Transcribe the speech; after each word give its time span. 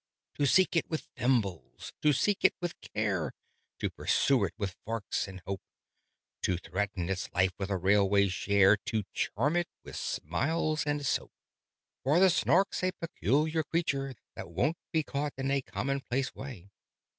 "To 0.39 0.47
seek 0.47 0.75
it 0.75 0.89
with 0.89 1.07
thimbles, 1.15 1.93
to 2.01 2.11
seek 2.11 2.43
it 2.43 2.55
with 2.59 2.73
care; 2.81 3.33
To 3.77 3.91
pursue 3.91 4.45
it 4.45 4.55
with 4.57 4.75
forks 4.83 5.27
and 5.27 5.43
hope; 5.45 5.61
To 6.41 6.57
threaten 6.57 7.07
its 7.07 7.29
life 7.33 7.51
with 7.59 7.69
a 7.69 7.77
railway 7.77 8.27
share; 8.29 8.77
To 8.77 9.03
charm 9.13 9.55
it 9.55 9.67
with 9.83 9.95
smiles 9.95 10.83
and 10.87 11.05
soap! 11.05 11.33
"For 12.03 12.19
the 12.19 12.31
Snark's 12.31 12.83
a 12.83 12.91
peculiar 12.93 13.61
creature, 13.63 14.15
that 14.35 14.49
won't 14.49 14.77
Be 14.91 15.03
caught 15.03 15.33
in 15.37 15.51
a 15.51 15.61
commonplace 15.61 16.33
way. 16.33 16.71